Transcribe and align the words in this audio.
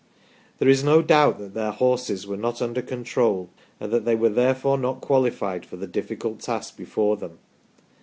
There 0.57 0.67
is 0.67 0.83
no 0.83 1.03
doubt 1.03 1.37
that 1.37 1.53
their 1.53 1.69
horses 1.71 2.25
were 2.25 2.35
not 2.35 2.59
under 2.59 2.81
control 2.81 3.51
and 3.79 3.91
that 3.93 4.03
they 4.03 4.15
were 4.15 4.29
therefore 4.29 4.79
not 4.79 4.99
qualified 4.99 5.63
for 5.63 5.75
the 5.77 5.85
difficult 5.85 6.39
task 6.39 6.75
before 6.75 7.17
them. 7.17 7.37